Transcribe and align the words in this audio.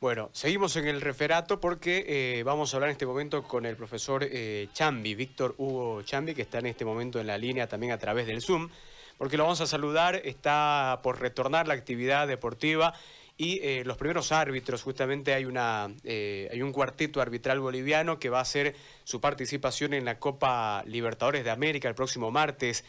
Bueno, 0.00 0.30
seguimos 0.32 0.76
en 0.76 0.86
el 0.86 1.00
referato 1.00 1.58
porque 1.58 2.04
eh, 2.06 2.44
vamos 2.44 2.72
a 2.72 2.76
hablar 2.76 2.90
en 2.90 2.92
este 2.92 3.04
momento 3.04 3.42
con 3.42 3.66
el 3.66 3.74
profesor 3.74 4.22
eh, 4.22 4.68
Chambi, 4.72 5.16
Víctor 5.16 5.56
Hugo 5.58 6.02
Chambi, 6.02 6.36
que 6.36 6.42
está 6.42 6.60
en 6.60 6.66
este 6.66 6.84
momento 6.84 7.18
en 7.18 7.26
la 7.26 7.36
línea 7.36 7.66
también 7.66 7.90
a 7.90 7.98
través 7.98 8.28
del 8.28 8.40
Zoom, 8.40 8.68
porque 9.16 9.36
lo 9.36 9.42
vamos 9.42 9.60
a 9.60 9.66
saludar, 9.66 10.14
está 10.14 11.00
por 11.02 11.20
retornar 11.20 11.66
la 11.66 11.74
actividad 11.74 12.28
deportiva 12.28 12.94
y 13.36 13.58
eh, 13.64 13.82
los 13.84 13.96
primeros 13.96 14.30
árbitros, 14.30 14.84
justamente 14.84 15.34
hay, 15.34 15.46
una, 15.46 15.86
hay 15.86 16.62
un 16.62 16.70
cuarteto 16.70 17.20
arbitral 17.20 17.58
boliviano 17.58 18.20
que 18.20 18.30
va 18.30 18.38
a 18.38 18.42
hacer 18.42 18.76
su 19.02 19.20
participación 19.20 19.94
en 19.94 20.04
la 20.04 20.20
Copa 20.20 20.84
Libertadores 20.86 21.42
de 21.42 21.50
América 21.50 21.88
el 21.88 21.96
próximo 21.96 22.30
martes. 22.30 22.84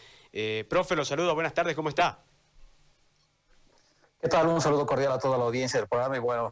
profe, 0.68 0.96
lo 0.96 1.04
saludo, 1.04 1.34
buenas 1.34 1.55
tardes, 1.55 1.76
¿cómo 1.76 1.89
está? 1.89 2.20
¿Qué 4.21 4.28
tal? 4.28 4.46
Un 4.46 4.62
saludo 4.62 4.86
cordial 4.86 5.14
a 5.14 5.18
toda 5.18 5.39
la 5.39 5.46
audiencia 5.46 5.80
del 5.80 5.89
programa 5.89 6.16
y 6.16 6.20
bueno, 6.20 6.52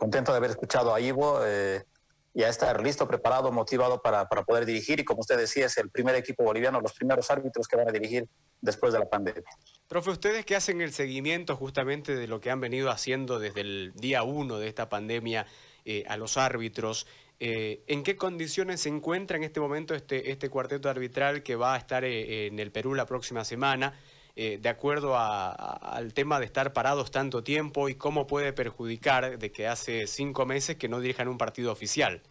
contento 0.00 0.32
de 0.32 0.38
haber 0.38 0.50
escuchado 0.50 0.94
a 0.94 1.00
Ivo. 1.00 1.40
Eh, 1.44 1.84
ya 2.32 2.48
estar 2.48 2.80
listo, 2.80 3.08
preparado, 3.08 3.50
motivado 3.50 4.00
para, 4.00 4.28
para, 4.28 4.44
poder 4.44 4.64
dirigir 4.64 5.00
y 5.00 5.04
como 5.04 5.20
usted 5.20 5.36
decía, 5.36 5.66
es 5.66 5.76
el 5.78 5.90
primer 5.90 6.14
equipo 6.14 6.44
boliviano, 6.44 6.80
los 6.80 6.92
primeros 6.92 7.28
árbitros 7.28 7.66
que 7.66 7.76
van 7.76 7.88
a 7.88 7.92
dirigir 7.92 8.28
después 8.60 8.92
de 8.92 9.00
la 9.00 9.08
pandemia. 9.08 9.42
Profe, 9.88 10.10
ustedes 10.10 10.46
que 10.46 10.54
hacen 10.54 10.80
el 10.80 10.92
seguimiento 10.92 11.56
justamente 11.56 12.14
de 12.14 12.28
lo 12.28 12.40
que 12.40 12.52
han 12.52 12.60
venido 12.60 12.90
haciendo 12.90 13.40
desde 13.40 13.62
el 13.62 13.92
día 13.96 14.22
uno 14.22 14.58
de 14.58 14.68
esta 14.68 14.88
pandemia 14.88 15.46
eh, 15.84 16.04
a 16.06 16.16
los 16.16 16.36
árbitros, 16.36 17.08
eh, 17.40 17.82
¿en 17.86 18.02
qué 18.02 18.16
condiciones 18.16 18.82
se 18.82 18.90
encuentra 18.90 19.36
en 19.36 19.44
este 19.44 19.60
momento 19.60 19.94
este, 19.94 20.30
este 20.30 20.50
cuarteto 20.50 20.88
arbitral 20.88 21.42
que 21.42 21.56
va 21.56 21.74
a 21.74 21.78
estar 21.78 22.04
eh, 22.04 22.46
en 22.46 22.58
el 22.60 22.70
Perú 22.70 22.94
la 22.94 23.06
próxima 23.06 23.44
semana? 23.44 23.94
Eh, 24.42 24.56
de 24.56 24.70
acuerdo 24.70 25.18
al 25.18 26.14
tema 26.14 26.38
de 26.38 26.46
estar 26.46 26.72
parados 26.72 27.10
tanto 27.10 27.44
tiempo 27.44 27.90
y 27.90 27.96
cómo 27.96 28.26
puede 28.26 28.54
perjudicar 28.54 29.38
de 29.38 29.52
que 29.52 29.68
hace 29.68 30.06
cinco 30.06 30.46
meses 30.46 30.76
que 30.76 30.88
no 30.88 30.98
dirijan 30.98 31.28
un 31.28 31.36
partido 31.36 31.70
oficial? 31.70 32.22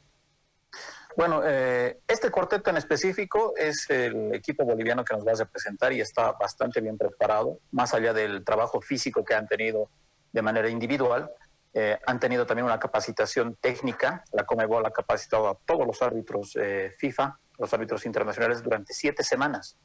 Bueno, 1.15 1.43
eh, 1.45 1.99
este 2.07 2.31
cuarteto 2.31 2.71
en 2.71 2.77
específico 2.77 3.53
es 3.55 3.88
el 3.91 4.33
equipo 4.33 4.66
boliviano 4.66 5.05
que 5.05 5.13
nos 5.13 5.23
va 5.23 5.33
a 5.33 5.35
representar 5.35 5.93
y 5.93 6.01
está 6.01 6.31
bastante 6.31 6.81
bien 6.81 6.97
preparado, 6.97 7.59
más 7.69 7.93
allá 7.93 8.11
del 8.11 8.44
trabajo 8.44 8.81
físico 8.81 9.23
que 9.23 9.35
han 9.35 9.47
tenido 9.47 9.91
de 10.31 10.41
manera 10.41 10.67
individual. 10.67 11.29
Eh, 11.75 11.95
han 12.07 12.19
tenido 12.19 12.47
también 12.47 12.66
una 12.66 12.79
capacitación 12.79 13.55
técnica. 13.61 14.23
La 14.31 14.47
Comebol 14.47 14.83
ha 14.83 14.89
capacitado 14.89 15.47
a 15.47 15.59
todos 15.63 15.85
los 15.85 16.01
árbitros 16.01 16.57
FIFA, 16.97 17.39
los 17.59 17.71
árbitros 17.71 18.03
internacionales, 18.07 18.63
durante 18.63 18.95
siete 18.95 19.23
semanas. 19.23 19.77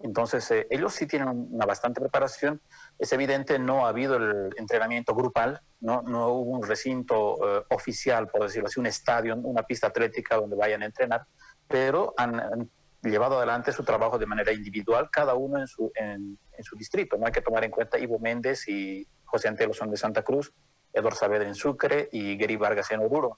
Entonces, 0.00 0.48
eh, 0.52 0.66
ellos 0.70 0.94
sí 0.94 1.06
tienen 1.06 1.28
una 1.50 1.66
bastante 1.66 2.00
preparación. 2.00 2.60
Es 2.98 3.12
evidente, 3.12 3.58
no 3.58 3.86
ha 3.86 3.88
habido 3.88 4.16
el 4.16 4.50
entrenamiento 4.56 5.14
grupal, 5.14 5.60
no, 5.80 6.02
no 6.02 6.28
hubo 6.28 6.52
un 6.52 6.62
recinto 6.62 7.36
eh, 7.44 7.64
oficial, 7.70 8.28
por 8.28 8.42
decirlo 8.42 8.68
así, 8.68 8.78
un 8.78 8.86
estadio, 8.86 9.34
una 9.36 9.64
pista 9.64 9.88
atlética 9.88 10.36
donde 10.36 10.56
vayan 10.56 10.82
a 10.82 10.86
entrenar, 10.86 11.26
pero 11.66 12.14
han, 12.16 12.70
llevado 13.02 13.38
adelante 13.38 13.72
su 13.72 13.84
trabajo 13.84 14.18
de 14.18 14.26
manera 14.26 14.52
individual, 14.52 15.08
cada 15.10 15.34
uno 15.34 15.58
en 15.58 15.66
su, 15.66 16.76
distrito. 16.76 17.16
No 17.16 17.26
hay 17.26 17.32
que 17.32 17.42
tomar 17.42 17.64
en 17.64 17.70
cuenta 17.70 17.98
Ivo 17.98 18.18
Méndez 18.18 18.68
y 18.68 19.06
José 19.24 19.48
Antelo 19.48 19.72
son 19.72 19.90
de 19.90 19.96
Santa 19.96 20.22
Cruz, 20.22 20.52
Eduardo 20.92 21.16
Saavedra 21.16 21.46
en 21.46 21.54
Sucre 21.54 22.08
y 22.12 22.36
Gary 22.36 22.56
Vargas 22.56 22.90
en 22.90 23.00
Oruro. 23.00 23.36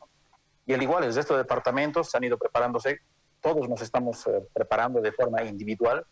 Y 0.66 0.72
al 0.72 0.82
igual, 0.82 1.04
el 1.04 1.14
resto 1.14 1.34
de 1.34 1.42
departamentos 1.42 2.14
han 2.14 2.24
ido 2.24 2.38
preparándose, 2.38 3.00
todos 3.40 3.68
nos 3.68 3.80
estamos 3.82 4.26
eh, 4.26 4.46
preparando 4.52 5.00
de 5.00 5.12
forma 5.12 5.42
individual 5.42 6.06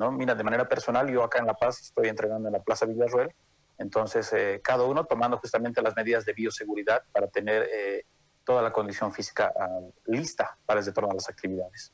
¿no? 0.00 0.10
Mira, 0.10 0.34
de 0.34 0.42
manera 0.42 0.66
personal, 0.66 1.08
yo 1.12 1.22
acá 1.22 1.40
en 1.40 1.46
La 1.46 1.52
Paz 1.52 1.78
estoy 1.82 2.08
entrenando 2.08 2.48
en 2.48 2.54
la 2.54 2.62
Plaza 2.62 2.86
Villarruel, 2.86 3.30
entonces 3.76 4.32
eh, 4.32 4.60
cada 4.64 4.84
uno 4.84 5.04
tomando 5.04 5.36
justamente 5.36 5.82
las 5.82 5.94
medidas 5.94 6.24
de 6.24 6.32
bioseguridad 6.32 7.02
para 7.12 7.26
tener 7.26 7.68
eh, 7.70 8.06
toda 8.42 8.62
la 8.62 8.72
condición 8.72 9.12
física 9.12 9.52
ah, 9.54 9.80
lista 10.06 10.56
para 10.64 10.80
el 10.80 10.88
a 10.88 11.14
las 11.14 11.28
actividades. 11.28 11.92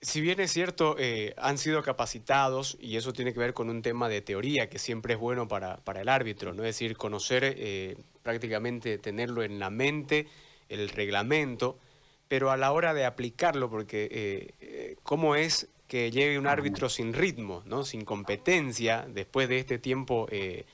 Si 0.00 0.20
bien 0.20 0.38
es 0.38 0.52
cierto, 0.52 0.94
eh, 0.96 1.34
han 1.38 1.58
sido 1.58 1.82
capacitados 1.82 2.76
y 2.78 2.96
eso 2.96 3.12
tiene 3.12 3.32
que 3.32 3.40
ver 3.40 3.52
con 3.52 3.68
un 3.68 3.82
tema 3.82 4.08
de 4.08 4.22
teoría 4.22 4.68
que 4.68 4.78
siempre 4.78 5.14
es 5.14 5.20
bueno 5.20 5.48
para, 5.48 5.78
para 5.78 6.02
el 6.02 6.08
árbitro, 6.08 6.54
¿no? 6.54 6.62
es 6.62 6.68
decir, 6.68 6.96
conocer 6.96 7.96
prácticamente, 8.22 8.98
tenerlo 8.98 9.42
en 9.42 9.58
la 9.58 9.70
mente, 9.70 10.28
el 10.68 10.88
reglamento, 10.90 11.80
pero 12.28 12.52
a 12.52 12.56
la 12.56 12.70
hora 12.70 12.94
de 12.94 13.06
aplicarlo, 13.06 13.70
porque 13.70 14.96
¿cómo 15.02 15.34
es 15.34 15.68
que 15.86 16.10
llegue 16.10 16.38
un 16.38 16.46
árbitro 16.46 16.88
sin 16.88 17.12
ritmo, 17.12 17.62
¿no? 17.66 17.84
sin 17.84 18.04
competencia, 18.04 19.06
después 19.08 19.48
de 19.48 19.58
este 19.58 19.78
tiempo 19.78 20.26
eh, 20.30 20.66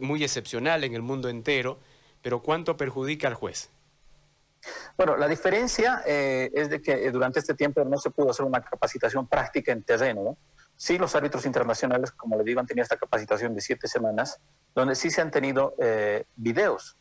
muy 0.00 0.22
excepcional 0.24 0.84
en 0.84 0.94
el 0.94 1.02
mundo 1.02 1.28
entero, 1.28 1.78
pero 2.22 2.42
¿cuánto 2.42 2.76
perjudica 2.76 3.28
al 3.28 3.34
juez? 3.34 3.70
Bueno, 4.96 5.16
la 5.16 5.28
diferencia 5.28 6.02
eh, 6.06 6.50
es 6.54 6.70
de 6.70 6.80
que 6.80 7.10
durante 7.10 7.40
este 7.40 7.54
tiempo 7.54 7.84
no 7.84 7.98
se 7.98 8.10
pudo 8.10 8.30
hacer 8.30 8.46
una 8.46 8.62
capacitación 8.62 9.26
práctica 9.26 9.72
en 9.72 9.82
terreno. 9.82 10.22
¿no? 10.22 10.38
Sí, 10.76 10.98
los 10.98 11.14
árbitros 11.14 11.46
internacionales, 11.46 12.12
como 12.12 12.36
le 12.36 12.44
digo, 12.44 12.60
han 12.60 12.66
tenido 12.66 12.82
esta 12.82 12.96
capacitación 12.96 13.54
de 13.54 13.60
siete 13.60 13.88
semanas, 13.88 14.40
donde 14.74 14.94
sí 14.94 15.10
se 15.10 15.20
han 15.20 15.30
tenido 15.30 15.74
eh, 15.78 16.24
videos. 16.36 16.96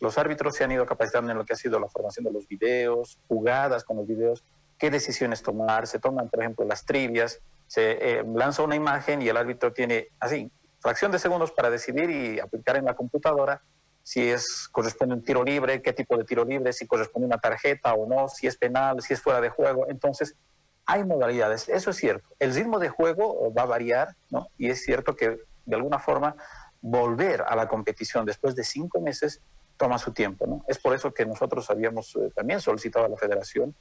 Los 0.00 0.18
árbitros 0.18 0.54
se 0.56 0.64
han 0.64 0.72
ido 0.72 0.84
capacitando 0.86 1.30
en 1.30 1.38
lo 1.38 1.44
que 1.44 1.54
ha 1.54 1.56
sido 1.56 1.78
la 1.78 1.88
formación 1.88 2.24
de 2.24 2.32
los 2.32 2.46
videos, 2.46 3.18
jugadas 3.28 3.84
con 3.84 3.96
los 3.96 4.06
videos, 4.06 4.44
qué 4.84 4.90
decisiones 4.90 5.42
tomar, 5.42 5.86
se 5.86 5.98
toman, 5.98 6.28
por 6.28 6.40
ejemplo, 6.40 6.66
las 6.66 6.84
trivias, 6.84 7.40
se 7.66 8.18
eh, 8.18 8.24
lanza 8.34 8.62
una 8.62 8.76
imagen 8.76 9.22
y 9.22 9.28
el 9.30 9.36
árbitro 9.38 9.72
tiene 9.72 10.08
así, 10.20 10.52
fracción 10.78 11.10
de 11.10 11.18
segundos 11.18 11.52
para 11.52 11.70
decidir 11.70 12.10
y 12.10 12.38
aplicar 12.38 12.76
en 12.76 12.84
la 12.84 12.94
computadora 12.94 13.62
si 14.02 14.28
es 14.28 14.68
corresponde 14.70 15.14
un 15.14 15.24
tiro 15.24 15.42
libre, 15.42 15.80
qué 15.80 15.94
tipo 15.94 16.18
de 16.18 16.24
tiro 16.24 16.44
libre, 16.44 16.74
si 16.74 16.86
corresponde 16.86 17.24
una 17.24 17.38
tarjeta 17.38 17.94
o 17.94 18.06
no, 18.06 18.28
si 18.28 18.46
es 18.46 18.58
penal, 18.58 19.00
si 19.00 19.14
es 19.14 19.22
fuera 19.22 19.40
de 19.40 19.48
juego. 19.48 19.86
Entonces, 19.88 20.36
hay 20.84 21.02
modalidades, 21.02 21.66
eso 21.70 21.88
es 21.88 21.96
cierto. 21.96 22.28
El 22.38 22.52
ritmo 22.52 22.78
de 22.78 22.90
juego 22.90 23.54
va 23.54 23.62
a 23.62 23.66
variar, 23.66 24.14
¿no? 24.28 24.48
Y 24.58 24.68
es 24.68 24.82
cierto 24.82 25.16
que 25.16 25.38
de 25.64 25.76
alguna 25.76 25.98
forma 25.98 26.36
volver 26.82 27.40
a 27.40 27.56
la 27.56 27.68
competición 27.68 28.26
después 28.26 28.54
de 28.54 28.64
cinco 28.64 29.00
meses 29.00 29.40
toma 29.78 29.96
su 29.96 30.12
tiempo, 30.12 30.46
¿no? 30.46 30.62
Es 30.68 30.76
por 30.76 30.94
eso 30.94 31.14
que 31.14 31.24
nosotros 31.24 31.70
habíamos 31.70 32.14
eh, 32.16 32.30
también 32.34 32.60
solicitado 32.60 33.06
a 33.06 33.08
la 33.08 33.16
federación 33.16 33.74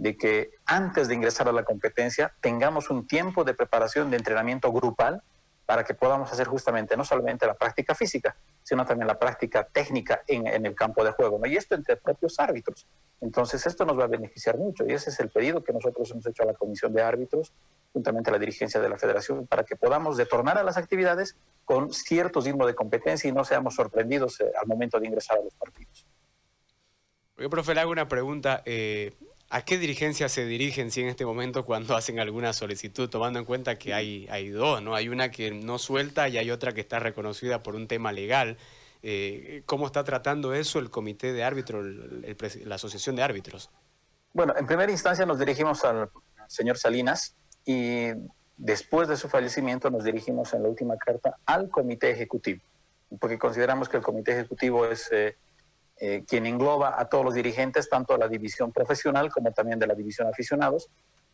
de 0.00 0.16
que 0.16 0.52
antes 0.64 1.08
de 1.08 1.14
ingresar 1.14 1.46
a 1.46 1.52
la 1.52 1.62
competencia 1.62 2.32
tengamos 2.40 2.88
un 2.88 3.06
tiempo 3.06 3.44
de 3.44 3.52
preparación 3.52 4.10
de 4.10 4.16
entrenamiento 4.16 4.72
grupal 4.72 5.22
para 5.66 5.84
que 5.84 5.92
podamos 5.92 6.32
hacer 6.32 6.46
justamente 6.46 6.96
no 6.96 7.04
solamente 7.04 7.46
la 7.46 7.52
práctica 7.52 7.94
física, 7.94 8.34
sino 8.62 8.86
también 8.86 9.06
la 9.06 9.18
práctica 9.18 9.62
técnica 9.62 10.22
en, 10.26 10.64
el 10.64 10.74
campo 10.74 11.04
de 11.04 11.12
juego, 11.12 11.38
¿no? 11.38 11.46
y 11.46 11.54
esto 11.54 11.74
entre 11.74 11.98
propios 11.98 12.40
árbitros. 12.40 12.86
Entonces 13.20 13.66
esto 13.66 13.84
nos 13.84 13.98
va 13.98 14.04
a 14.04 14.06
beneficiar 14.06 14.56
mucho 14.56 14.86
y 14.88 14.92
ese 14.94 15.10
es 15.10 15.20
el 15.20 15.28
pedido 15.28 15.62
que 15.62 15.74
nosotros 15.74 16.10
hemos 16.12 16.26
hecho 16.26 16.44
a 16.44 16.46
la 16.46 16.54
Comisión 16.54 16.94
de 16.94 17.02
Árbitros, 17.02 17.52
juntamente 17.92 18.30
a 18.30 18.32
la 18.32 18.38
dirigencia 18.38 18.80
de 18.80 18.88
la 18.88 18.96
Federación, 18.96 19.46
para 19.46 19.64
que 19.64 19.76
podamos 19.76 20.16
retornar 20.16 20.56
a 20.56 20.62
las 20.62 20.78
actividades 20.78 21.36
con 21.66 21.92
cierto 21.92 22.40
ritmo 22.40 22.66
de 22.66 22.74
competencia 22.74 23.28
y 23.28 23.32
no 23.32 23.44
seamos 23.44 23.74
sorprendidos 23.74 24.40
eh, 24.40 24.50
al 24.58 24.66
momento 24.66 24.98
de 24.98 25.08
ingresar 25.08 25.36
a 25.36 25.42
los 25.42 25.54
partidos. 25.56 26.06
Oye, 27.36 27.50
profe, 27.50 27.74
le 27.74 27.82
hago 27.82 27.92
una 27.92 28.08
pregunta. 28.08 28.62
Eh, 28.64 29.12
¿A 29.52 29.62
qué 29.62 29.78
dirigencia 29.78 30.28
se 30.28 30.44
dirigen 30.44 30.92
si 30.92 31.00
en 31.00 31.08
este 31.08 31.26
momento 31.26 31.64
cuando 31.64 31.96
hacen 31.96 32.20
alguna 32.20 32.52
solicitud, 32.52 33.10
tomando 33.10 33.40
en 33.40 33.44
cuenta 33.44 33.76
que 33.76 33.92
hay, 33.92 34.28
hay 34.30 34.48
dos, 34.48 34.80
¿no? 34.80 34.94
Hay 34.94 35.08
una 35.08 35.32
que 35.32 35.50
no 35.50 35.76
suelta 35.80 36.28
y 36.28 36.38
hay 36.38 36.52
otra 36.52 36.72
que 36.72 36.80
está 36.80 37.00
reconocida 37.00 37.60
por 37.60 37.74
un 37.74 37.88
tema 37.88 38.12
legal. 38.12 38.58
Eh, 39.02 39.64
¿Cómo 39.66 39.86
está 39.86 40.04
tratando 40.04 40.54
eso 40.54 40.78
el 40.78 40.88
comité 40.88 41.32
de 41.32 41.42
árbitros, 41.42 41.84
la 42.64 42.76
asociación 42.76 43.16
de 43.16 43.24
árbitros? 43.24 43.70
Bueno, 44.32 44.54
en 44.56 44.66
primera 44.66 44.92
instancia 44.92 45.26
nos 45.26 45.40
dirigimos 45.40 45.84
al 45.84 46.08
señor 46.46 46.78
Salinas 46.78 47.34
y 47.64 48.10
después 48.56 49.08
de 49.08 49.16
su 49.16 49.28
fallecimiento 49.28 49.90
nos 49.90 50.04
dirigimos 50.04 50.54
en 50.54 50.62
la 50.62 50.68
última 50.68 50.96
carta 50.96 51.38
al 51.44 51.70
comité 51.70 52.10
ejecutivo, 52.10 52.60
porque 53.18 53.36
consideramos 53.36 53.88
que 53.88 53.96
el 53.96 54.02
comité 54.04 54.30
ejecutivo 54.30 54.86
es... 54.86 55.10
Eh, 55.10 55.36
eh, 56.00 56.24
quien 56.26 56.46
engloba 56.46 56.98
a 56.98 57.08
todos 57.08 57.24
los 57.24 57.34
dirigentes, 57.34 57.88
tanto 57.88 58.14
de 58.14 58.20
la 58.20 58.28
división 58.28 58.72
profesional 58.72 59.30
como 59.30 59.52
también 59.52 59.78
de 59.78 59.86
la 59.86 59.94
división 59.94 60.26
aficionados. 60.28 60.88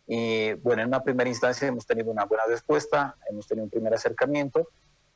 Y 0.08 0.54
bueno, 0.54 0.82
en 0.82 0.88
una 0.88 1.02
primera 1.02 1.30
instancia 1.30 1.68
hemos 1.68 1.86
tenido 1.86 2.10
una 2.10 2.24
buena 2.24 2.44
respuesta, 2.46 3.16
hemos 3.30 3.46
tenido 3.46 3.64
un 3.64 3.70
primer 3.70 3.94
acercamiento 3.94 4.68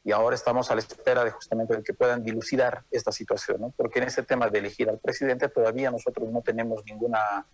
y 0.04 0.12
ahora 0.12 0.34
estamos 0.34 0.70
a 0.70 0.74
la 0.74 0.80
espera 0.80 1.24
de 1.24 1.30
justamente 1.30 1.76
de 1.76 1.82
que 1.82 1.92
puedan 1.92 2.22
dilucidar 2.22 2.84
esta 2.90 3.12
situación, 3.12 3.60
¿no? 3.60 3.74
porque 3.76 3.98
en 3.98 4.06
ese 4.06 4.22
tema 4.22 4.48
de 4.48 4.58
elegir 4.58 4.88
al 4.88 4.98
presidente 4.98 5.48
todavía 5.48 5.90
nosotros 5.90 6.30
no 6.30 6.42
tenemos 6.42 6.84
ninguna 6.84 7.44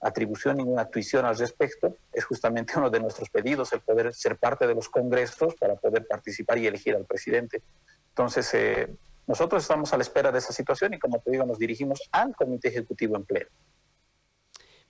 atribución, 0.00 0.58
ninguna 0.58 0.84
tuición 0.86 1.24
al 1.24 1.36
respecto. 1.36 1.96
Es 2.12 2.24
justamente 2.24 2.74
uno 2.76 2.90
de 2.90 3.00
nuestros 3.00 3.30
pedidos 3.30 3.72
el 3.72 3.80
poder 3.80 4.14
ser 4.14 4.36
parte 4.36 4.66
de 4.66 4.74
los 4.74 4.88
congresos 4.88 5.54
para 5.54 5.74
poder 5.76 6.06
participar 6.06 6.58
y 6.58 6.66
elegir 6.66 6.94
al 6.94 7.04
presidente. 7.04 7.62
Entonces, 8.10 8.52
eh, 8.54 8.88
nosotros 9.26 9.62
estamos 9.62 9.92
a 9.92 9.96
la 9.96 10.02
espera 10.02 10.30
de 10.30 10.38
esa 10.38 10.52
situación 10.52 10.94
y 10.94 10.98
como 10.98 11.18
te 11.20 11.30
digo, 11.30 11.44
nos 11.44 11.58
dirigimos 11.58 12.00
al 12.12 12.34
Comité 12.34 12.68
Ejecutivo 12.68 13.16
en 13.16 13.24
pleno. 13.24 13.48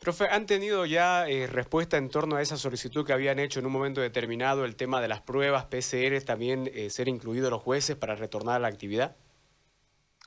Profe, 0.00 0.28
¿han 0.28 0.46
tenido 0.46 0.84
ya 0.84 1.26
eh, 1.26 1.46
respuesta 1.46 1.96
en 1.96 2.10
torno 2.10 2.36
a 2.36 2.42
esa 2.42 2.56
solicitud 2.56 3.06
que 3.06 3.12
habían 3.12 3.38
hecho 3.38 3.60
en 3.60 3.66
un 3.66 3.72
momento 3.72 4.00
determinado, 4.00 4.64
el 4.64 4.76
tema 4.76 5.00
de 5.00 5.08
las 5.08 5.22
pruebas 5.22 5.64
PCR, 5.64 6.22
también 6.24 6.70
eh, 6.74 6.90
ser 6.90 7.08
incluidos 7.08 7.50
los 7.50 7.62
jueces 7.62 7.96
para 7.96 8.14
retornar 8.14 8.56
a 8.56 8.58
la 8.58 8.68
actividad? 8.68 9.16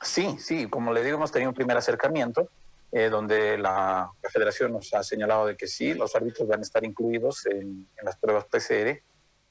Sí, 0.01 0.37
sí, 0.39 0.67
como 0.67 0.91
le 0.91 1.03
digo, 1.03 1.17
hemos 1.17 1.31
tenido 1.31 1.49
un 1.49 1.55
primer 1.55 1.77
acercamiento 1.77 2.49
eh, 2.91 3.09
donde 3.09 3.57
la, 3.57 4.11
federación 4.31 4.71
nos 4.73 4.91
ha 4.93 5.03
señalado 5.03 5.45
de 5.45 5.55
que 5.55 5.67
sí, 5.67 5.93
los 5.93 6.15
árbitros 6.15 6.47
van 6.47 6.59
a 6.59 6.63
estar 6.63 6.83
incluidos 6.83 7.45
en, 7.45 7.87
las 8.01 8.17
pruebas 8.17 8.45
PCR. 8.45 9.01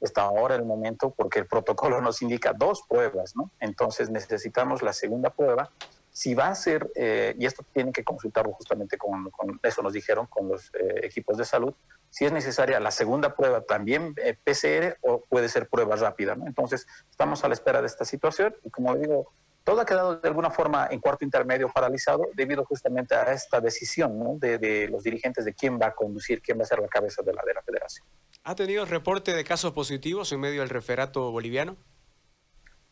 Está 0.00 0.23
ahora 0.23 0.55
el 0.55 0.65
momento 0.65 1.11
porque 1.11 1.39
el 1.41 1.47
protocolo 1.47 2.00
nos 2.03 2.23
indica 2.23 2.53
dos 2.53 2.83
pruebas, 2.89 3.35
¿no? 3.37 3.50
Entonces 3.61 4.11
necesitamos 4.11 4.83
la 4.83 4.93
segunda 4.93 5.31
prueba. 5.31 5.71
Si 6.11 6.35
va 6.35 6.49
a 6.49 6.55
ser, 6.55 6.91
eh, 6.97 7.37
y 7.39 7.47
esto 7.47 7.65
tiene 7.73 7.93
que 7.93 8.03
consultarlo 8.03 8.53
justamente 8.53 8.99
con, 8.99 9.31
eso 9.62 9.83
nos 9.83 9.93
dijeron, 9.93 10.27
con 10.27 10.49
los 10.49 10.67
eh, 10.75 11.00
equipos 11.05 11.37
de 11.37 11.45
salud, 11.45 11.75
si 12.11 12.25
es 12.25 12.33
necesaria 12.33 12.81
la 12.81 12.91
segunda 12.91 13.37
prueba 13.37 13.61
también 13.61 14.15
PCR 14.15 14.97
o 15.03 15.21
puede 15.29 15.49
ser 15.49 15.69
prueba 15.69 15.95
rápida, 15.95 16.35
¿no? 16.35 16.47
Entonces 16.47 16.87
estamos 17.11 17.45
a 17.45 17.49
la 17.49 17.55
espera 17.55 17.81
de 17.81 17.87
esta 17.87 18.05
situación 18.05 18.56
y 18.65 18.71
como 18.71 18.97
digo, 18.97 19.31
todo 19.69 19.83
ha 19.83 19.85
quedado 19.85 20.17
de 20.17 20.27
alguna 20.27 20.50
forma 20.50 20.89
en 20.91 20.99
cuarto 20.99 21.27
intermedio 21.27 21.69
paralizado 21.69 22.31
debido 22.35 22.65
justamente 22.65 23.15
a 23.15 23.31
esta 23.33 23.61
decisión 23.61 24.41
de, 24.41 24.89
los 24.91 25.03
dirigentes 25.03 25.45
de 25.45 25.53
quién 25.53 25.79
va 25.79 25.89
a 25.89 25.95
conducir, 25.95 26.41
quién 26.41 26.59
va 26.59 26.62
a 26.62 26.67
ser 26.67 26.79
la 26.79 26.89
cabeza 26.89 27.23
de 27.23 27.35
la, 27.35 27.43
de 27.47 27.53
la 27.53 27.61
federación. 27.61 28.06
¿Ha 28.49 28.55
tenido 28.55 28.87
reporte 28.87 29.35
de 29.35 29.45
casos 29.45 29.73
positivos 29.73 30.33
en 30.33 30.41
medio 30.41 30.62
del 30.62 30.71
referato 30.71 31.31
boliviano? 31.31 31.77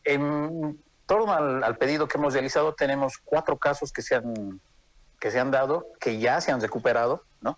En 0.03 0.79
torno 1.07 1.33
al, 1.33 1.75
pedido 1.79 2.07
que 2.07 2.19
hemos 2.19 2.33
realizado 2.33 2.75
tenemos 2.75 3.17
cuatro 3.17 3.57
casos 3.57 3.91
que 3.91 4.03
se 4.03 4.13
han, 4.13 4.61
que 5.19 5.31
se 5.31 5.39
han 5.39 5.49
dado, 5.49 5.87
que 5.99 6.19
ya 6.19 6.41
se 6.41 6.51
han 6.51 6.61
recuperado, 6.61 7.23
¿no? 7.41 7.57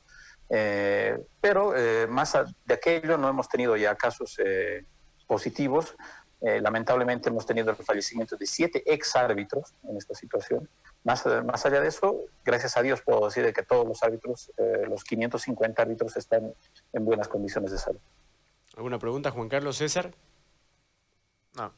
Eh, 0.49 1.17
pero 1.41 1.75
eh, 1.75 2.07
más 2.07 2.37
de 2.63 2.73
aquello 2.73 3.17
no 3.17 3.27
hemos 3.27 3.49
tenido 3.49 3.75
ya 3.75 3.93
casos 3.95 4.39
eh, 4.45 4.85
positivos. 5.27 5.97
Eh, 6.39 6.61
lamentablemente 6.61 7.27
hemos 7.27 7.45
tenido 7.45 7.69
el 7.69 7.75
fallecimiento 7.75 8.37
de 8.37 8.45
siete 8.45 8.81
ex 8.85 9.13
árbitros 9.17 9.75
en 9.83 9.97
esta 9.97 10.15
situación. 10.15 10.69
Más, 11.03 11.25
más 11.45 11.65
allá 11.65 11.79
de 11.81 11.87
eso, 11.87 12.25
gracias 12.43 12.75
a 12.75 12.81
Dios 12.81 13.01
puedo 13.01 13.25
decir 13.25 13.51
que 13.53 13.63
todos 13.63 13.87
los 13.87 14.03
árbitros, 14.03 14.51
eh, 14.57 14.85
los 14.87 15.03
550 15.03 15.81
árbitros 15.81 16.17
están 16.17 16.53
en 16.93 17.05
buenas 17.05 17.27
condiciones 17.27 17.71
de 17.71 17.77
salud. 17.77 17.99
¿Alguna 18.75 18.99
pregunta, 18.99 19.31
Juan 19.31 19.49
Carlos 19.49 19.77
César? 19.77 20.13
No, 21.55 21.73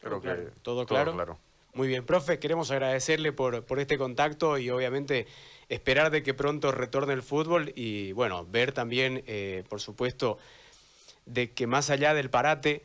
creo 0.00 0.20
que 0.20 0.50
¿Todo 0.62 0.86
claro? 0.86 1.12
claro. 1.12 1.38
Muy 1.74 1.88
bien, 1.88 2.06
profe, 2.06 2.38
queremos 2.38 2.70
agradecerle 2.70 3.32
por, 3.32 3.64
por 3.64 3.80
este 3.80 3.98
contacto 3.98 4.58
y 4.58 4.70
obviamente 4.70 5.26
esperar 5.68 6.12
de 6.12 6.22
que 6.22 6.32
pronto 6.32 6.70
retorne 6.70 7.14
el 7.14 7.22
fútbol 7.22 7.72
y 7.74 8.12
bueno, 8.12 8.46
ver 8.46 8.70
también, 8.70 9.24
eh, 9.26 9.64
por 9.68 9.80
supuesto, 9.80 10.38
de 11.26 11.52
que 11.52 11.66
más 11.66 11.90
allá 11.90 12.14
del 12.14 12.30
parate, 12.30 12.84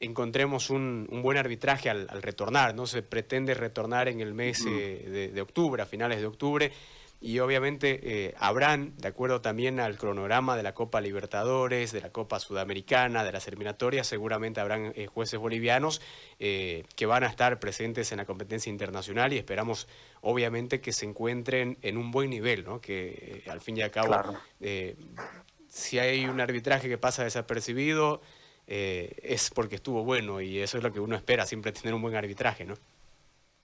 encontremos 0.00 0.70
un, 0.70 1.06
buen 1.22 1.38
arbitraje 1.38 1.90
al, 1.90 2.08
retornar. 2.22 2.74
No 2.74 2.86
se 2.86 3.02
pretende 3.02 3.54
retornar 3.54 4.08
en 4.08 4.20
el 4.20 4.34
mes 4.34 4.64
eh, 4.66 5.30
de, 5.32 5.40
octubre, 5.40 5.82
a 5.82 5.86
finales 5.86 6.20
de 6.20 6.26
octubre. 6.26 6.72
Y 7.18 7.38
obviamente 7.38 8.00
eh, 8.02 8.34
habrán, 8.38 8.94
de 8.98 9.08
acuerdo 9.08 9.40
también 9.40 9.80
al 9.80 9.96
cronograma 9.96 10.54
de 10.54 10.62
la 10.62 10.74
Copa 10.74 11.00
Libertadores, 11.00 11.90
de 11.90 12.02
la 12.02 12.12
Copa 12.12 12.38
Sudamericana, 12.38 13.24
de 13.24 13.32
las 13.32 13.48
eliminatorias, 13.48 14.06
seguramente 14.06 14.60
habrán 14.60 14.92
eh, 14.94 15.06
jueces 15.06 15.40
bolivianos 15.40 16.02
que 16.38 17.06
van 17.06 17.24
a 17.24 17.28
estar 17.28 17.58
presentes 17.58 18.12
en 18.12 18.18
la 18.18 18.26
competencia 18.26 18.68
internacional 18.68 19.32
y 19.32 19.38
esperamos 19.38 19.88
obviamente 20.20 20.82
que 20.82 20.92
se 20.92 21.06
encuentren 21.06 21.78
en 21.80 21.96
un 21.96 22.10
buen 22.10 22.28
nivel, 22.28 22.64
¿no? 22.64 22.82
que 22.82 23.42
al 23.48 23.62
fin 23.62 23.78
y 23.78 23.80
al 23.80 23.90
cabo, 23.90 24.14
si 25.66 25.98
hay 25.98 26.26
un 26.26 26.38
arbitraje 26.42 26.90
que 26.90 26.98
pasa 26.98 27.24
desapercibido, 27.24 28.20
eh, 28.66 29.16
es 29.22 29.50
porque 29.50 29.76
estuvo 29.76 30.04
bueno 30.04 30.40
y 30.40 30.60
eso 30.60 30.78
es 30.78 30.82
lo 30.82 30.92
que 30.92 31.00
uno 31.00 31.16
espera, 31.16 31.46
siempre 31.46 31.72
tener 31.72 31.94
un 31.94 32.02
buen 32.02 32.16
arbitraje, 32.16 32.64
¿no? 32.64 32.74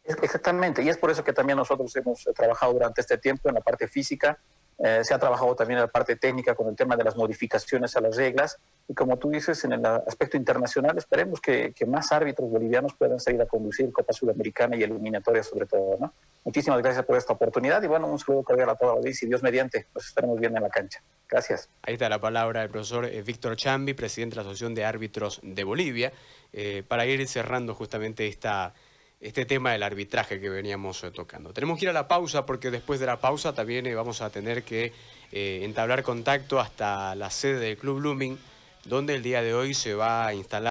Exactamente, 0.05 0.83
y 0.83 0.89
es 0.89 0.97
por 0.97 1.11
eso 1.11 1.23
que 1.23 1.33
también 1.33 1.57
nosotros 1.57 1.95
hemos 1.95 2.25
trabajado 2.35 2.73
durante 2.73 3.01
este 3.01 3.19
tiempo 3.19 3.49
en 3.49 3.55
la 3.55 3.61
parte 3.61 3.87
física, 3.87 4.39
eh, 4.79 5.01
se 5.03 5.15
ha 5.15 5.19
trabajado 5.19 5.55
también 5.55 5.79
en 5.79 5.85
la 5.85 5.91
parte 5.91 6.17
técnica 6.17 6.55
con 6.55 6.69
el 6.69 6.77
tema 6.77 6.97
de 6.97 7.05
las 7.05 7.17
modificaciones 7.17 7.97
a 7.97 8.01
las 8.01 8.17
reglas 8.17 8.59
y 8.89 8.95
como 8.95 9.17
tú 9.17 9.31
dices, 9.31 9.65
en 9.65 9.73
el 9.73 9.87
aspecto 9.87 10.37
internacional 10.37 10.97
esperemos 10.99 11.41
que, 11.41 11.73
más 11.87 12.13
árbitros 12.13 12.51
bolivianos 12.51 12.95
puedan 12.95 13.21
salir 13.21 13.41
a 13.43 13.47
conducir 13.47 13.93
Copa 13.93 14.13
Sudamericana 14.13 14.77
y 14.77 14.83
eliminatoria 14.83 15.43
sobre 15.43 15.67
todo. 15.67 15.97
¿no? 16.01 16.13
Muchísimas 16.45 16.81
gracias 16.83 17.05
por 17.05 17.17
esta 17.17 17.33
oportunidad 17.33 17.83
y 17.83 17.87
bueno, 17.87 18.07
un 18.07 18.19
saludo 18.19 18.43
cordial 18.43 18.71
a 18.71 18.75
toda 18.75 18.93
la 18.93 18.99
audiencia 18.99 19.27
y 19.27 19.29
Dios 19.29 19.43
mediante, 19.43 19.87
nos 19.95 20.07
estaremos 20.07 20.39
viendo 20.41 20.59
en 20.59 20.65
la 20.65 20.71
cancha. 20.71 21.03
Gracias. 21.29 21.69
Ahí 21.83 21.95
está 21.95 22.09
la 22.09 22.21
palabra 22.21 22.61
del 22.61 22.71
profesor 22.71 23.07
eh, 23.07 23.23
Víctor 23.23 23.57
Chambi, 23.57 23.95
presidente 23.95 24.35
de 24.35 24.37
la 24.37 24.43
Asociación 24.43 24.75
de 24.75 24.85
Árbitros 24.85 25.41
de 25.43 25.65
Bolivia, 25.65 26.13
eh, 26.53 26.83
para 26.87 27.07
ir 27.07 27.27
cerrando 27.29 27.75
justamente 27.75 28.27
esta 28.27 28.75
este 29.23 29.47
tema 29.47 29.71
del 29.71 29.85
arbitraje 29.85 30.41
que 30.41 30.51
veníamos 30.51 31.03
eh, 31.05 31.13
tocando. 31.13 31.53
Tenemos 31.53 31.79
que 31.79 31.85
ir 31.85 31.91
a 31.91 31.93
la 31.93 32.09
pausa 32.09 32.45
porque 32.45 32.71
después 32.71 32.99
de 32.99 33.07
la 33.07 33.21
pausa 33.21 33.55
también 33.55 33.87
eh, 33.87 33.95
vamos 33.95 34.21
a 34.21 34.31
tener 34.31 34.65
que 34.65 34.93
eh, 35.31 35.61
entablar 35.63 36.03
contacto 36.03 36.59
hasta 36.59 37.15
la 37.15 37.31
sede 37.31 37.61
del 37.61 37.79
Club 37.79 38.01
Blooming, 38.01 38.37
donde 38.85 39.15
el 39.15 39.23
día 39.23 39.41
de 39.41 39.55
hoy 39.55 39.75
se 39.75 39.95
va 39.95 40.27
a 40.27 40.35
instalar 40.35 40.61